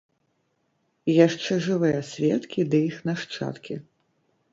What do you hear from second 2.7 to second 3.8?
ды іх нашчадкі.